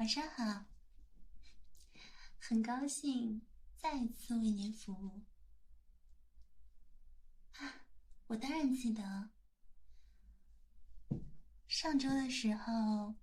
[0.00, 0.64] 晚上好，
[2.38, 3.42] 很高兴
[3.76, 5.26] 再次为您服务。
[7.58, 7.84] 啊，
[8.28, 9.28] 我当然记得，
[11.68, 13.16] 上周的时候，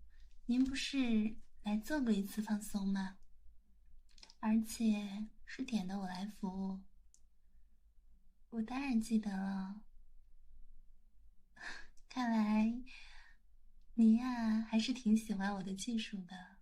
[0.46, 3.18] 您不是来做过一次放松吗？
[4.40, 6.84] 而且是点的我来服务，
[8.52, 9.82] 我当然记得了。
[12.08, 12.72] 看来，
[13.96, 16.57] 您呀还是挺喜欢我的技术的。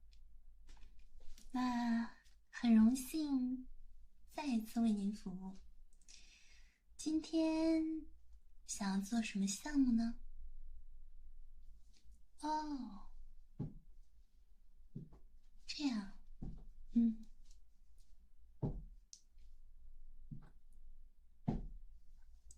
[1.56, 2.12] 那
[2.50, 3.66] 很荣幸
[4.34, 5.58] 再一次为您服务。
[6.98, 8.06] 今天
[8.68, 10.16] 想要做什么项目呢？
[12.42, 13.06] 哦，
[15.66, 16.12] 这样，
[16.92, 17.26] 嗯。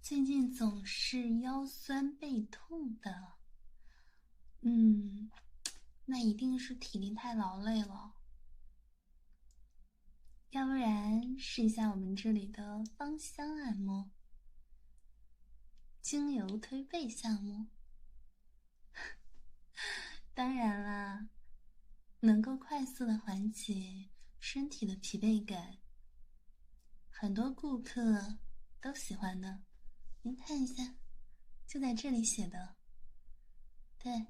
[0.02, 3.34] 最近总是腰酸背痛的，
[4.62, 5.30] 嗯，
[6.06, 8.16] 那一定是体力太劳累了。
[10.58, 14.10] 要不然试一下我们这里的芳香按摩、
[16.02, 17.68] 精油推背项目。
[20.34, 21.30] 当然啦，
[22.22, 25.78] 能够快速的缓解身体的疲惫感，
[27.12, 28.40] 很多顾客
[28.82, 29.62] 都喜欢的。
[30.24, 30.96] 您看一下，
[31.68, 32.78] 就在这里写的。
[34.00, 34.26] 对，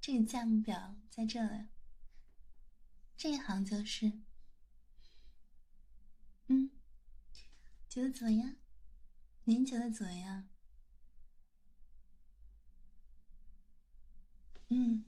[0.00, 1.66] 这个价目表在这里。
[3.16, 4.20] 这一行就是。
[6.52, 6.68] 嗯，
[7.88, 8.56] 觉得怎么样？
[9.44, 10.48] 您觉得怎么样？
[14.68, 15.04] 嗯，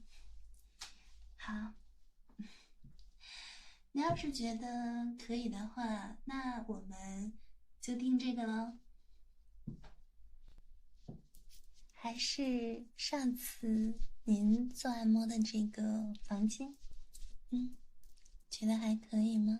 [1.35, 1.73] 好。
[3.91, 7.37] 你要是觉得可以的话，那我们
[7.81, 8.77] 就定这个喽。
[11.91, 16.77] 还是上次您做按摩的这个房间，
[17.49, 17.75] 嗯，
[18.49, 19.59] 觉得还可以吗？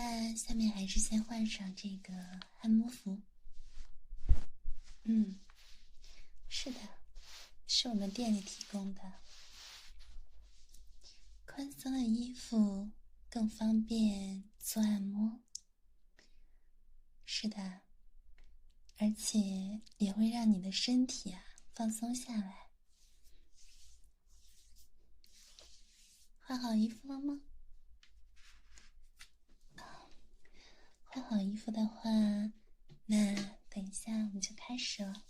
[0.00, 2.14] 那下面还是先换上这个
[2.60, 3.20] 按摩服。
[5.02, 5.40] 嗯，
[6.48, 6.78] 是的，
[7.66, 9.02] 是我们店里提供的，
[11.44, 12.88] 宽松的衣服
[13.28, 15.40] 更方便做按摩。
[17.26, 17.80] 是的，
[18.98, 21.42] 而且也会让你的身体啊
[21.74, 22.68] 放松下来。
[26.38, 27.40] 换好衣服了吗？
[31.18, 32.08] 换好衣服的话，
[33.06, 33.34] 那
[33.68, 35.24] 等一下我们就开始了。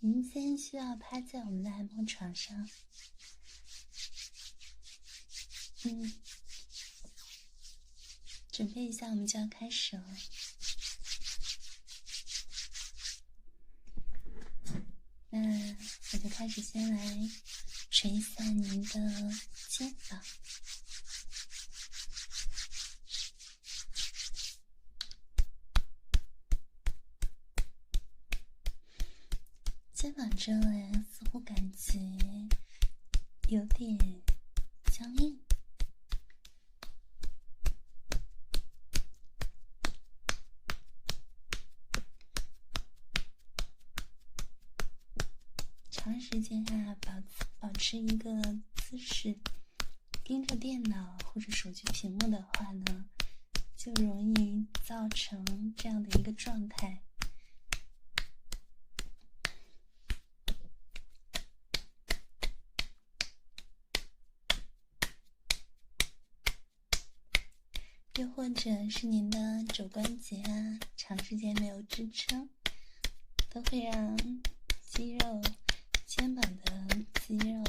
[0.00, 2.68] 您先需要趴在我们的按摩床上，
[5.88, 6.12] 嗯，
[8.50, 10.04] 准备一下，我们就要开始了。
[15.30, 15.38] 那
[16.12, 16.98] 我就开始先来
[17.90, 19.30] 捶一下您的
[19.68, 20.20] 肩膀。
[29.92, 31.98] 肩膀这里似乎感觉
[33.48, 33.96] 有点
[34.92, 35.40] 僵硬，
[45.90, 47.12] 长时间啊保
[47.58, 48.30] 保持一个
[48.76, 49.36] 姿势，
[50.22, 51.18] 盯着电脑
[51.84, 53.06] 屏幕的话呢，
[53.76, 57.02] 就容易造成这样的一个状态。
[68.18, 72.48] 又或者是您的肘关节啊，长时间没有支撑，
[73.50, 74.16] 都会让
[74.80, 75.42] 肌肉、
[76.06, 76.88] 肩膀的
[77.20, 77.62] 肌肉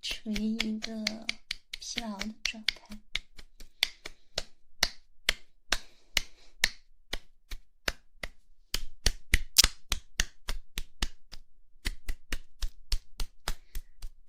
[0.00, 1.04] 处于一个
[1.96, 2.98] 疲劳的状态。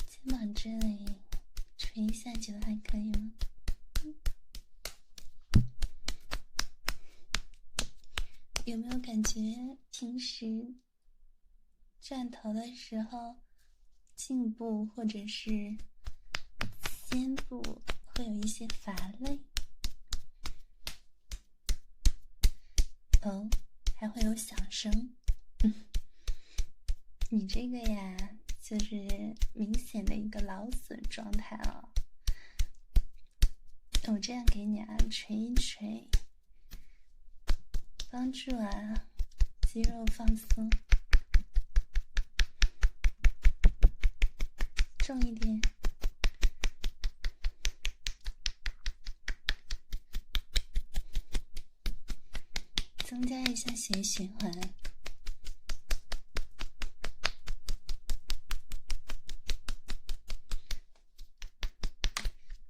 [0.07, 1.05] 肩膀这里
[1.77, 3.33] 捶一下，觉得还可以吗？
[8.63, 9.41] 有没有感觉
[9.91, 10.73] 平时
[11.99, 13.35] 转头的时候，
[14.15, 15.77] 颈部或者是
[17.09, 17.81] 肩部
[18.15, 19.39] 会有一些乏累。
[23.21, 23.49] 哦，
[23.95, 25.15] 还会有响声。
[27.31, 28.17] 你这个呀，
[28.61, 31.89] 就是明显的一个劳损状态了。
[34.07, 36.07] 我这样给你啊，捶一捶，
[38.09, 38.69] 帮助啊
[39.67, 40.69] 肌肉放松，
[44.99, 45.59] 重一点，
[53.19, 54.51] 增加一下血液循环。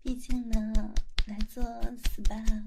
[0.02, 0.94] 毕竟呢。
[1.26, 2.64] 来做 SPA，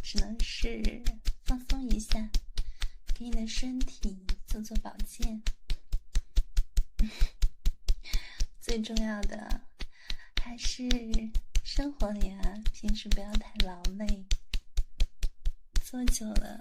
[0.00, 1.02] 只能是
[1.44, 2.30] 放松一下，
[3.12, 5.42] 给你的身体做做保健。
[8.62, 9.62] 最重要的
[10.40, 10.88] 还是
[11.64, 14.24] 生活里啊，平时不要太劳累，
[15.82, 16.60] 坐久了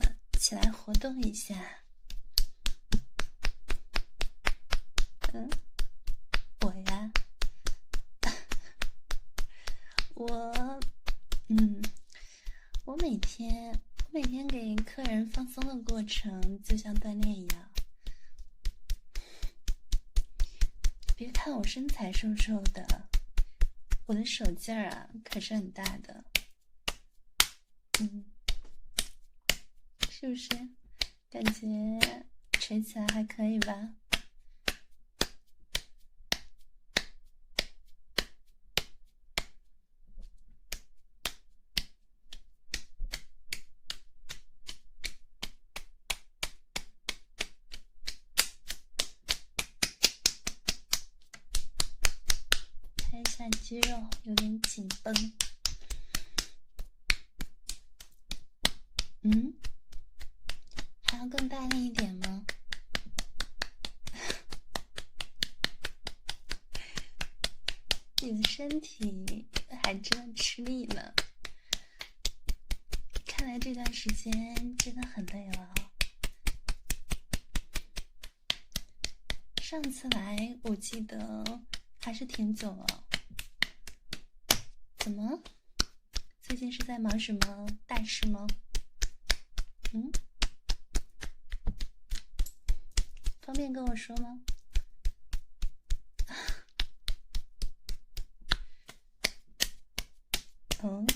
[0.54, 1.56] 来活动一下。
[5.34, 5.50] 嗯，
[6.62, 7.12] 我呀，
[10.16, 10.80] 我。
[11.50, 11.82] 嗯，
[12.86, 13.80] 我每天
[14.12, 17.70] 每天给客人放松的过程就像锻炼一样。
[21.16, 23.10] 别看我身材瘦瘦的，
[24.08, 26.24] 我的手劲儿啊可是很大的。
[28.00, 28.26] 嗯，
[30.24, 30.48] 是不是？
[31.30, 32.00] 感觉
[32.54, 33.90] 锤起来还可以吧？
[52.96, 55.34] 拍一下肌肉有点紧绷，
[59.24, 59.54] 嗯，
[61.04, 62.46] 还要更大力一点吗？
[68.22, 69.46] 你的身体
[69.84, 71.14] 还真吃力呢，
[73.26, 74.32] 看来这段时间
[74.78, 75.76] 真的很累了。
[79.62, 81.62] 上次来我记得
[82.00, 83.04] 还是挺久了。
[84.98, 85.44] 怎么？
[86.42, 88.48] 最近是在忙什么大事吗？
[89.92, 90.10] 嗯，
[93.42, 94.40] 方便跟我说吗？
[100.86, 101.08] 嗯，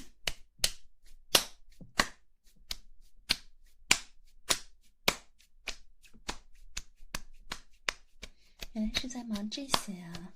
[8.96, 10.34] 是在忙这些啊。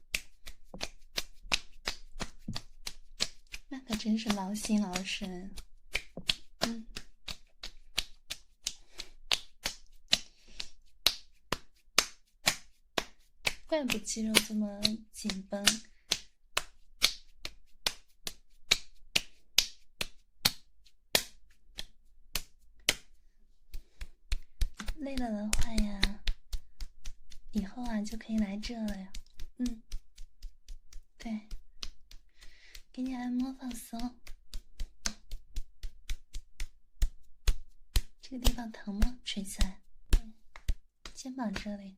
[3.70, 5.56] 那可真是劳心劳神，
[6.60, 6.86] 嗯，
[13.66, 14.82] 怪不肌肉这么
[15.14, 15.66] 紧绷，
[24.98, 26.01] 累了的话呀，
[27.52, 29.12] 以后啊就可以来这了呀，
[29.58, 29.84] 嗯，
[31.18, 31.50] 对。
[32.94, 34.20] 给你按摩放松，
[38.22, 39.22] 这个地方疼吗？
[39.24, 39.80] 锤起来，
[41.14, 41.96] 肩膀这里，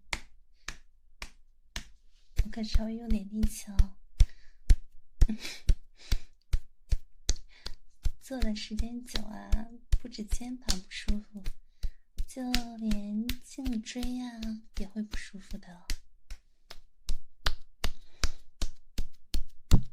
[2.46, 3.96] 我可稍微用点力气哦。
[8.22, 9.50] 坐的时间久啊，
[10.00, 11.44] 不止肩膀不舒服，
[12.34, 12.42] 就
[12.80, 14.42] 连颈椎呀
[14.80, 15.86] 也会不舒服的。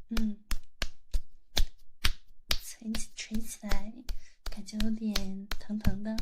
[0.09, 0.39] 嗯。
[2.49, 3.93] 捶起捶起来，
[4.45, 6.17] 感觉有点疼疼的，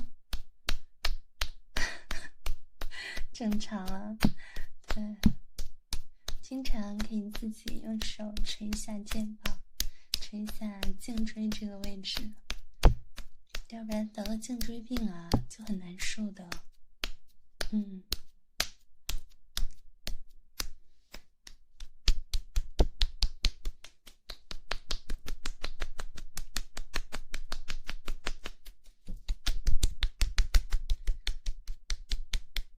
[3.31, 4.17] 正常了。
[4.89, 5.15] 对，
[6.41, 9.61] 经常可以自己用手捶一下肩膀，
[10.19, 12.33] 捶一下颈椎这个位置，
[13.69, 16.49] 要不然得了颈椎病啊，就很难受的。
[17.71, 18.03] 嗯。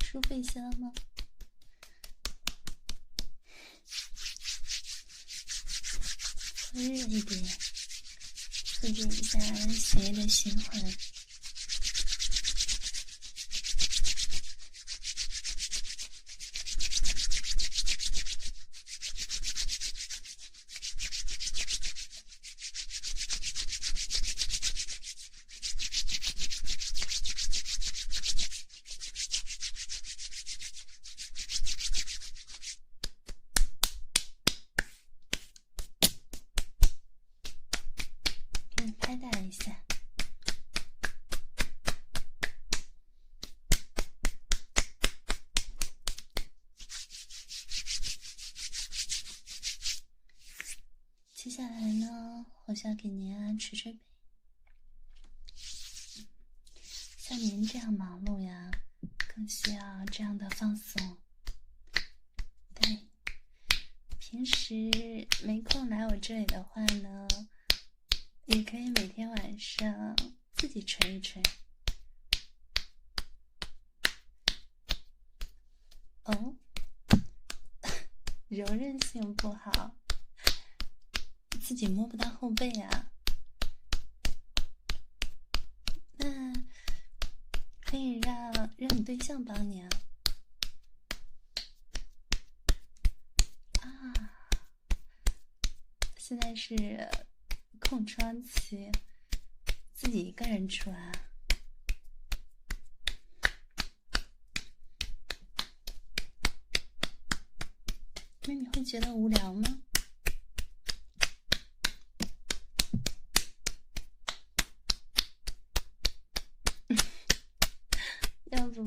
[0.03, 0.91] 舒服一些了吗？
[6.73, 7.43] 温热一点，
[8.81, 9.39] 促进一下
[9.73, 10.83] 血液的循环。
[38.99, 39.75] 拍打一下。
[51.33, 53.99] 接下来呢，我想给您啊捶捶背。
[57.17, 58.71] 像您这样忙碌呀，
[59.27, 61.17] 更需要这样的放松。
[62.75, 63.07] 对，
[64.19, 67.25] 平时没空来我这里的话呢，
[68.43, 70.13] 也可以每天晚上
[70.57, 71.41] 自己捶一捶。
[76.25, 76.55] 哦，
[78.49, 79.95] 柔韧性不好。
[81.61, 83.09] 自己摸不到后背啊，
[86.17, 86.53] 那
[87.85, 89.81] 可以让让你对象帮你。
[89.81, 89.89] 啊，
[96.31, 97.09] 现在是
[97.81, 98.89] 空窗期，
[99.93, 101.11] 自己一个人住啊？
[108.43, 109.81] 那你会觉得无聊吗？
[118.51, 118.79] 要不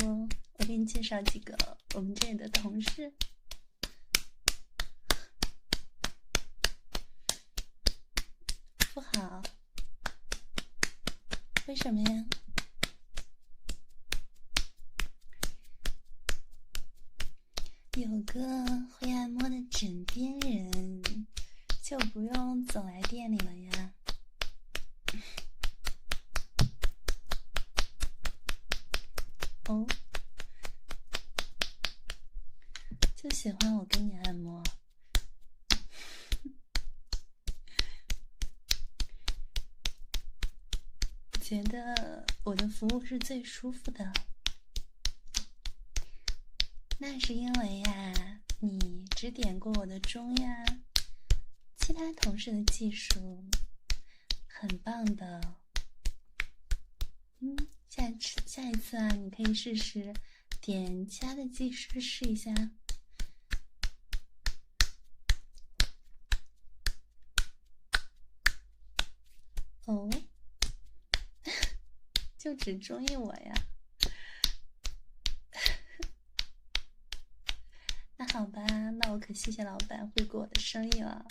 [0.57, 3.13] 我给你介绍几个我们这里的同事，
[8.95, 9.43] 不好，
[11.67, 12.25] 为什么呀？
[17.97, 18.41] 有个
[18.91, 21.03] 会按摩的枕边人，
[21.83, 23.95] 就不用总来店里了呀。
[29.69, 29.87] 哦。
[33.17, 34.63] 就喜欢我给你按摩，
[41.41, 44.13] 觉得我的服务是最舒服的。
[46.99, 50.63] 那是因为呀，你只点过我的钟呀，
[51.79, 53.43] 其他同事的技术
[54.47, 55.41] 很棒的。
[57.41, 57.57] 嗯，
[57.89, 60.13] 下次下一次啊，你可以试试
[60.61, 62.53] 点其他的技师试一下。
[69.87, 70.11] 哦，
[72.57, 73.55] 只中意我呀？
[78.17, 78.63] 那好吧，
[79.01, 81.25] 那我可谢谢老板惠顾我的生意了。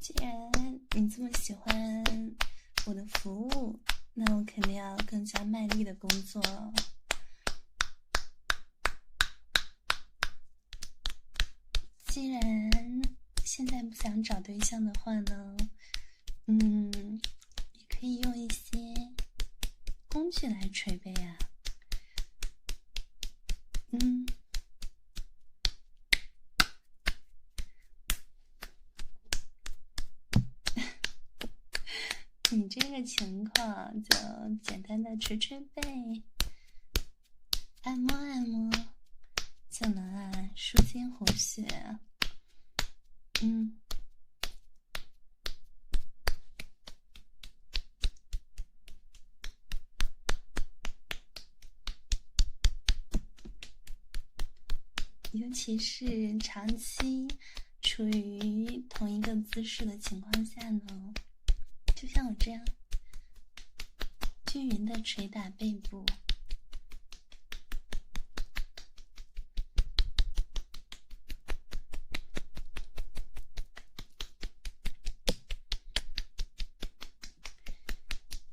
[0.00, 0.32] 既然
[0.94, 2.04] 你这么喜欢
[2.86, 3.80] 我的服务，
[4.14, 6.42] 那我肯定要更加卖力的工作。
[12.06, 12.40] 既然。
[13.44, 15.56] 现在不想找对象的话呢，
[16.48, 17.20] 嗯，
[17.72, 18.78] 也可以用一些
[20.08, 21.36] 工具来捶背啊。
[23.90, 24.26] 嗯，
[32.52, 34.16] 你这个情况就
[34.62, 36.22] 简单的捶捶背，
[37.82, 38.70] 按摩按摩，
[39.68, 41.66] 就能啊舒筋活血。
[43.42, 43.78] 嗯，
[55.32, 57.26] 尤其是长期
[57.82, 61.12] 处于同一个姿势的情况下呢，
[61.96, 62.64] 就像我这样，
[64.46, 66.06] 均匀的捶打背部。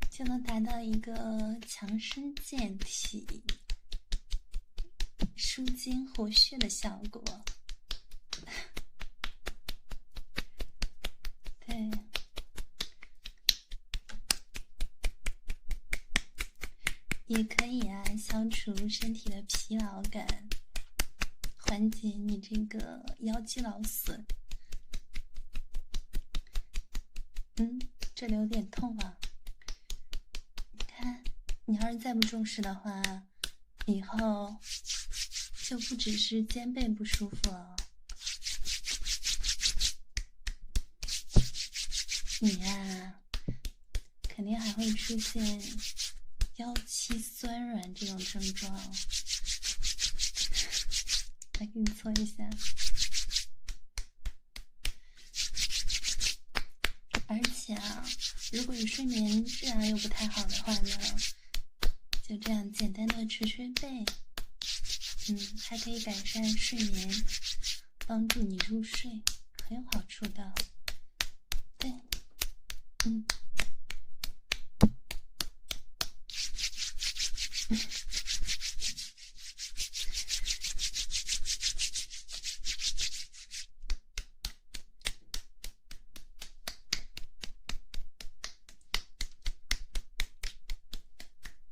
[0.09, 1.13] 就能达到一个
[1.67, 3.43] 强身健体、
[5.35, 7.23] 舒筋活血的效果。
[11.65, 11.91] 对，
[17.27, 20.27] 也可以啊，消除身体的疲劳感，
[21.57, 24.25] 缓解你这个腰肌劳损。
[27.55, 27.79] 嗯，
[28.13, 29.17] 这里有点痛啊。
[30.71, 31.23] 你看，
[31.65, 33.01] 你要是再不重视的话，
[33.85, 34.57] 以后
[35.65, 37.75] 就不只是肩背不舒服了，
[42.41, 43.15] 你呀，
[44.27, 45.63] 肯定还会出现
[46.57, 48.71] 腰膝酸软这种症状。
[51.59, 52.43] 来，给你搓一下。
[57.27, 58.05] 而且啊
[58.51, 60.89] 如果你睡眠质量又不太好的话呢，
[62.27, 64.05] 就这样简单的捶捶背，
[65.29, 67.09] 嗯，还可以改善睡眠，
[68.05, 69.09] 帮助你入睡，
[69.67, 70.53] 很有好处的。
[71.77, 71.89] 对，
[73.05, 73.25] 嗯。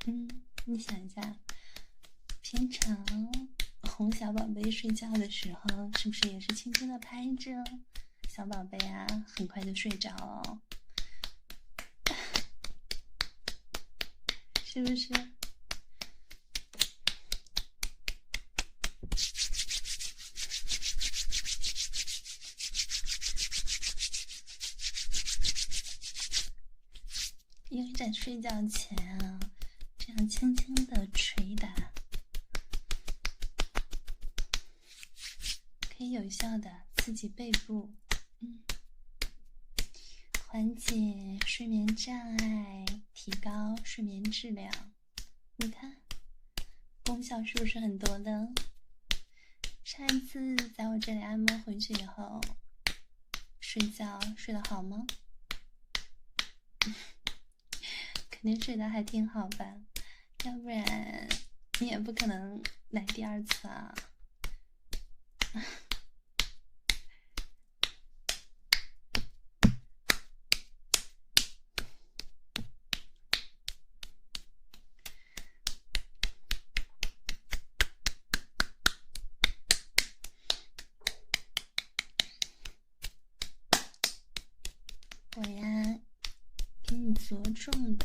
[0.08, 0.28] 嗯，
[0.66, 1.22] 你想一下，
[2.52, 2.98] 经常
[3.84, 7.50] 哄小宝贝睡觉的时候，是不是也是轻轻的拍着
[8.28, 9.08] 小宝贝啊？
[9.26, 10.60] 很快就睡着哦，
[14.66, 15.08] 是不是？
[27.70, 29.40] 因为在睡觉前啊。
[29.98, 31.70] 这样轻轻的捶打，
[35.90, 37.94] 可以有效的刺激背部，
[40.46, 44.92] 缓解睡眠障碍，提高睡眠质量。
[45.56, 45.96] 你看，
[47.06, 48.50] 功效是不是很多的？
[49.86, 52.42] 上一次在我这里按摩回去以后，
[53.62, 55.08] 睡觉睡得好吗？
[58.30, 59.78] 肯定睡得还挺好吧。
[60.44, 61.30] 要不然
[61.80, 63.96] 你也不可能来第二次啊！
[85.38, 86.00] 我呀，
[86.84, 87.98] 给你着重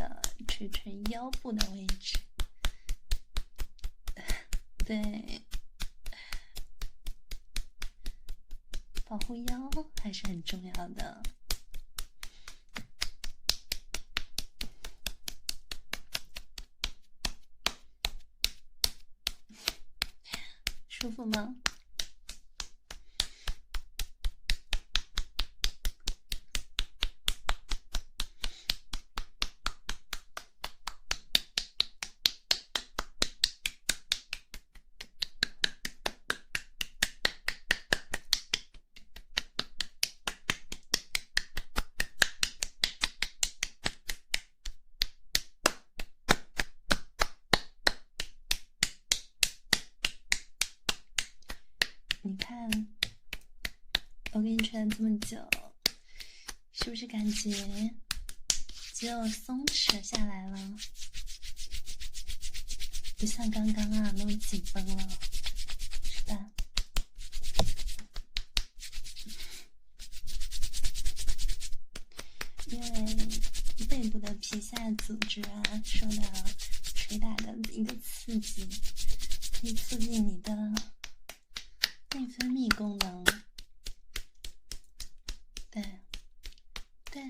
[0.69, 2.19] 的捶捶腰部的位置。
[4.85, 5.43] 对，
[9.05, 9.71] 保护腰
[10.03, 11.23] 还是很重要的，
[20.89, 21.57] 舒服吗？
[52.27, 52.69] 你看，
[54.33, 55.37] 我给你吹了这么久，
[56.73, 57.51] 是不是感觉
[58.95, 60.77] 肌肉松弛下来了？
[63.17, 65.09] 不像刚刚啊那么紧绷了，
[66.03, 66.51] 是吧？
[72.67, 73.17] 因为
[73.87, 76.25] 背部的皮下组织啊受到
[76.93, 78.69] 捶打的一个刺激，
[79.61, 80.53] 可以促进你的。
[82.13, 83.25] 内分泌功能，
[85.71, 85.83] 对，
[87.11, 87.23] 对，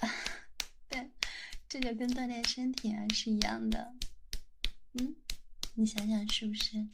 [0.00, 0.14] 啊，
[0.90, 1.10] 对，
[1.66, 3.94] 这个跟锻炼身体啊是一样的，
[4.94, 5.16] 嗯，
[5.74, 6.86] 你想想是不是？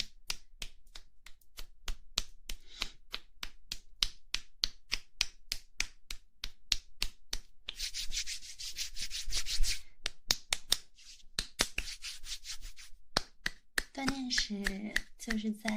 [13.92, 15.70] 锻炼时就是在。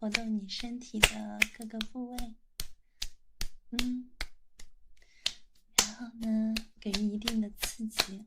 [0.00, 2.16] 活动你身体的各个部位，
[3.72, 4.08] 嗯，
[5.76, 8.24] 然后呢，给予一定的刺激，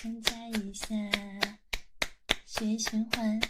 [0.00, 0.86] 增加一下
[2.46, 3.40] 血液循环。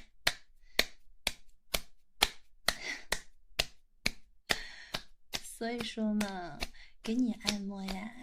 [5.42, 6.58] 所以说嘛，
[7.02, 8.22] 给你按摩呀，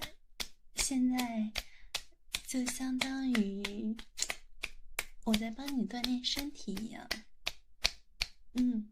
[0.75, 1.51] 现在
[2.45, 3.95] 就相当于
[5.23, 7.09] 我在帮你锻炼身体一样。
[8.53, 8.89] 嗯，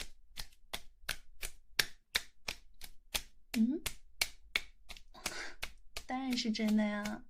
[3.54, 3.82] 嗯，
[6.30, 7.24] 然是真的呀！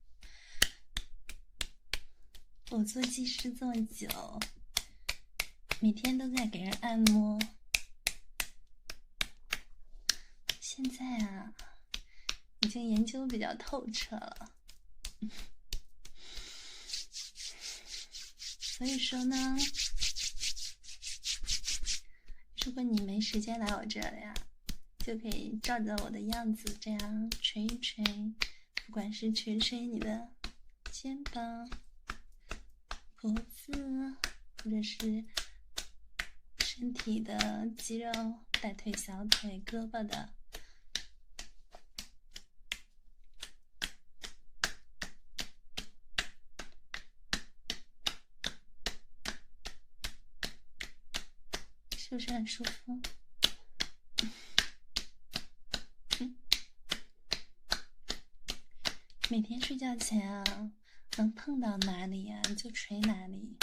[2.69, 4.09] 我做技师这么久，
[5.79, 7.39] 每天都在给人按摩，
[10.59, 11.53] 现在啊，
[12.59, 14.51] 已经研究比较透彻了。
[18.59, 19.57] 所以说呢。
[22.65, 24.33] 如果你没时间来我这里啊，
[24.99, 28.03] 就可以照着我的样子这样捶一捶，
[28.89, 30.31] 不管是捶捶你的
[30.89, 31.69] 肩膀、
[33.17, 33.71] 脖子，
[34.63, 35.23] 或者是
[36.57, 38.11] 身体的肌肉，
[38.59, 40.33] 大腿、小腿、胳膊的。
[51.95, 52.99] 是不是很舒服？
[59.31, 60.71] 每天睡觉前啊，
[61.17, 63.59] 能碰到哪里呀就捶哪里，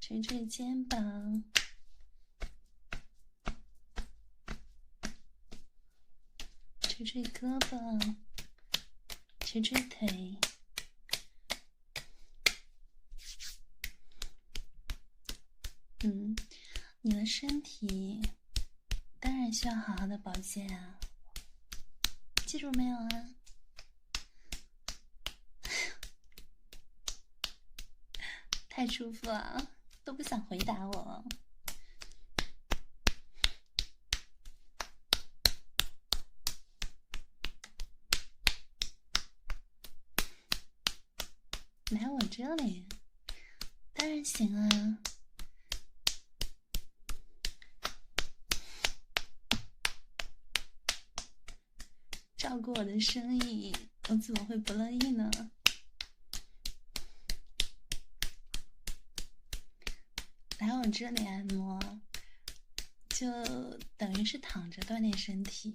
[0.00, 1.42] 捶捶肩膀，
[6.82, 8.16] 捶捶胳膊，
[9.40, 10.38] 捶捶腿。
[16.04, 16.36] 嗯。
[17.02, 18.20] 你的身体
[19.18, 21.00] 当然需要好好的保健啊，
[22.44, 23.08] 记住没有啊？
[28.80, 29.68] 太舒服了，
[30.04, 31.22] 都不想回答我。
[41.90, 42.88] 来我这里，
[43.92, 44.98] 当然行啊。
[52.38, 53.76] 照顾我的生意，
[54.08, 55.30] 我怎么会不乐意呢？
[60.82, 61.78] 我这里按摩，
[63.10, 63.30] 就
[63.98, 65.74] 等于是躺着锻炼身体。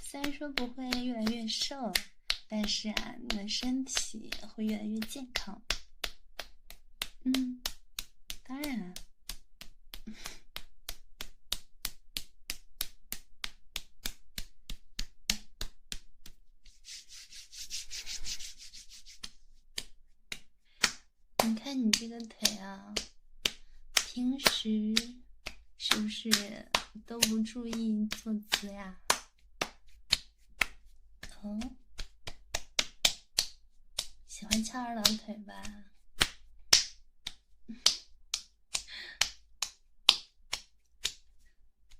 [0.00, 1.92] 虽然说不会越来越瘦，
[2.46, 5.60] 但是啊，你的身体会越来越健康。
[7.24, 7.60] 嗯，
[8.44, 8.94] 当然。
[21.72, 22.92] 那你这个腿啊，
[23.94, 24.92] 平时
[25.78, 26.68] 是不是
[27.06, 28.98] 都不注意坐姿呀？
[31.40, 31.60] 哦，
[34.26, 35.62] 喜欢翘二郎腿吧？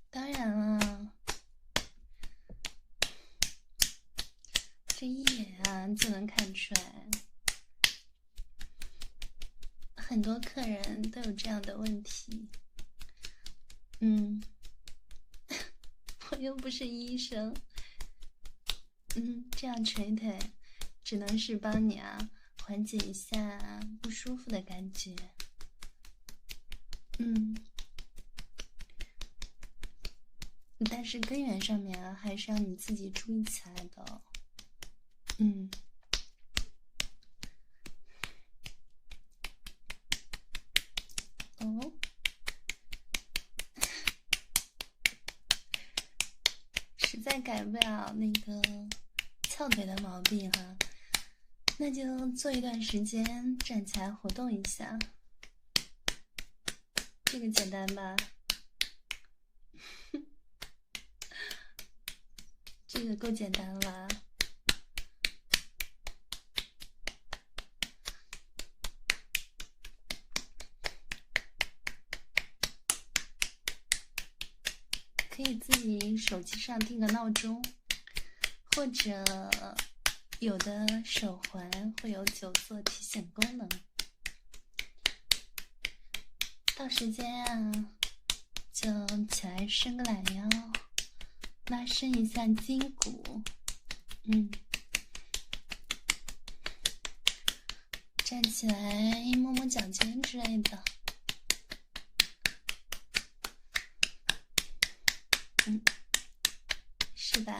[0.09, 1.13] 当然了，
[4.87, 7.09] 这一眼啊就能看出来。
[9.95, 12.47] 很多客人都有这样的问题，
[13.99, 14.41] 嗯，
[16.29, 17.53] 我又不是医生，
[19.17, 20.39] 嗯，这样捶腿
[21.03, 22.29] 只能是帮你啊
[22.61, 23.59] 缓解一下
[24.01, 25.13] 不舒服的感觉，
[27.19, 27.53] 嗯，
[30.89, 34.21] 但是根源上面啊还是要你自己注意起来的，
[35.39, 35.69] 嗯。
[41.61, 41.93] 哦，
[46.97, 48.59] 实在改不了那个
[49.43, 50.75] 翘腿的毛病哈，
[51.77, 54.97] 那就做一段时间，站起来活动一下，
[57.25, 58.15] 这个简单吧？
[62.87, 64.07] 这个够简单了吧。
[75.43, 77.59] 可以自己手机上定个闹钟，
[78.75, 79.25] 或者
[80.37, 83.67] 有的手环会有久坐提醒功能。
[86.75, 87.71] 到时间啊，
[88.71, 90.47] 就起来伸个懒腰，
[91.69, 93.41] 拉伸一下筋骨，
[94.25, 94.51] 嗯，
[98.23, 98.75] 站起来
[99.37, 100.83] 摸摸脚尖之类的。
[105.67, 105.79] 嗯，
[107.13, 107.59] 是吧？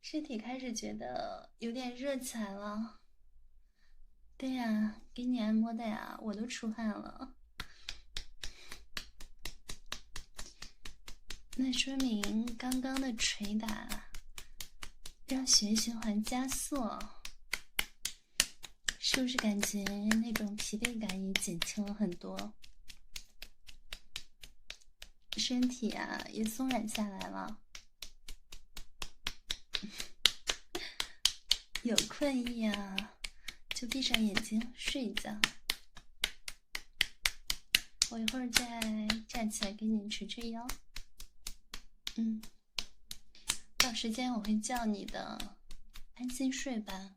[0.00, 2.98] 身体开始觉得有点热起来了。
[4.36, 7.36] 对呀，给你按摩的呀，我都出汗了。
[11.56, 14.08] 那说明刚刚的捶打
[15.28, 16.74] 让血液循环加速，
[18.98, 19.84] 是不是感觉
[20.20, 22.54] 那种疲惫感也减轻了很多？
[25.36, 27.60] 身体啊，也松软下来了。
[31.84, 32.96] 有困意啊，
[33.74, 35.38] 就闭上眼睛睡一觉。
[38.10, 38.80] 我一会儿再
[39.28, 40.66] 站起来给你捶捶腰。
[42.16, 42.40] 嗯，
[43.76, 45.58] 到时间我会叫你的，
[46.14, 47.16] 安心睡吧。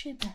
[0.00, 0.32] 睡吧。